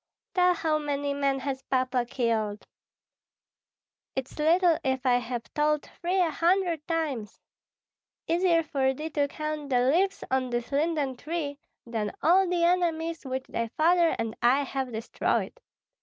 "Tell 0.33 0.55
how 0.55 0.79
many 0.79 1.13
men 1.13 1.37
has 1.41 1.61
Papa 1.61 2.07
killed?" 2.07 2.65
"It's 4.15 4.39
little 4.39 4.79
if 4.83 5.05
I 5.05 5.17
have 5.19 5.43
told 5.53 5.87
thee 6.03 6.17
a 6.17 6.31
hundred 6.31 6.87
times! 6.87 7.39
Easier 8.27 8.63
for 8.63 8.95
thee 8.95 9.11
to 9.11 9.27
count 9.27 9.69
the 9.69 9.81
leaves 9.91 10.23
on 10.31 10.49
this 10.49 10.71
linden 10.71 11.17
tree 11.17 11.59
than 11.85 12.13
all 12.23 12.49
the 12.49 12.63
enemies 12.63 13.27
which 13.27 13.45
thy 13.47 13.67
father 13.77 14.15
and 14.17 14.35
I 14.41 14.63
have 14.63 14.91
destroyed. 14.91 15.53